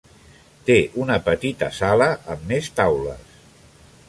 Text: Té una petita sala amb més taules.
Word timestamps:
Té 0.69 0.77
una 1.03 1.17
petita 1.29 1.69
sala 1.83 2.09
amb 2.37 2.51
més 2.53 2.75
taules. 2.81 3.41